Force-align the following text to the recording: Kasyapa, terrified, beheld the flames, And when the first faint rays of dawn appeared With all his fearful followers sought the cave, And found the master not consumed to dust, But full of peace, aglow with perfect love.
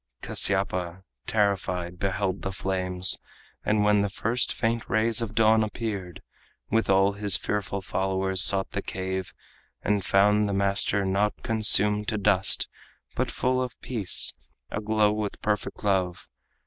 Kasyapa, 0.23 1.03
terrified, 1.27 1.99
beheld 1.99 2.41
the 2.41 2.51
flames, 2.51 3.19
And 3.63 3.83
when 3.83 4.01
the 4.01 4.09
first 4.09 4.51
faint 4.51 4.81
rays 4.89 5.21
of 5.21 5.35
dawn 5.35 5.63
appeared 5.63 6.23
With 6.71 6.89
all 6.89 7.11
his 7.11 7.37
fearful 7.37 7.81
followers 7.81 8.41
sought 8.41 8.71
the 8.71 8.81
cave, 8.81 9.31
And 9.83 10.03
found 10.03 10.49
the 10.49 10.53
master 10.55 11.05
not 11.05 11.43
consumed 11.43 12.07
to 12.07 12.17
dust, 12.17 12.67
But 13.15 13.29
full 13.29 13.61
of 13.61 13.79
peace, 13.81 14.33
aglow 14.71 15.11
with 15.11 15.39
perfect 15.43 15.83
love. 15.83 16.27